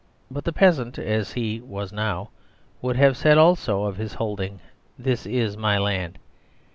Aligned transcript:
But 0.31 0.45
the 0.45 0.51
peasant 0.51 0.97
(as 0.97 1.33
he 1.33 1.59
now 1.59 1.67
was) 1.69 2.27
would 2.81 2.95
have 2.95 3.15
said 3.15 3.37
also 3.37 3.83
of 3.83 3.97
his 3.97 4.15
holding," 4.15 4.59
This 5.07 5.27
is 5.27 5.55
my 5.55 5.77
land." 5.77 6.17